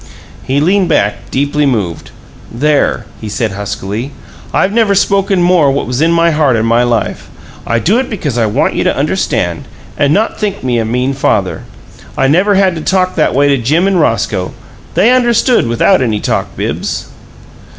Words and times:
He 0.41 0.59
leaned 0.59 0.89
back, 0.89 1.29
deeply 1.29 1.67
moved. 1.67 2.09
"There!" 2.51 3.05
he 3.19 3.29
said, 3.29 3.51
huskily. 3.51 4.11
"I've 4.51 4.71
never 4.73 4.95
spoken 4.95 5.43
more 5.43 5.69
what 5.69 5.85
was 5.85 6.01
in 6.01 6.11
my 6.11 6.31
heart 6.31 6.55
in 6.55 6.65
my 6.65 6.81
life. 6.81 7.29
I 7.67 7.77
do 7.77 7.99
it 7.99 8.09
because 8.09 8.35
I 8.35 8.47
want 8.47 8.73
you 8.73 8.83
to 8.85 8.97
understand 8.97 9.65
and 9.95 10.11
not 10.11 10.39
think 10.39 10.63
me 10.63 10.79
a 10.79 10.85
mean 10.85 11.13
father. 11.13 11.65
I 12.17 12.25
never 12.27 12.55
had 12.55 12.73
to 12.77 12.81
talk 12.81 13.13
that 13.13 13.35
way 13.35 13.47
to 13.49 13.57
Jim 13.59 13.85
and 13.85 13.99
Roscoe. 13.99 14.55
They 14.95 15.11
understood 15.11 15.67
without 15.67 16.01
any 16.01 16.19
talk, 16.19 16.57
Bibbs." 16.57 17.07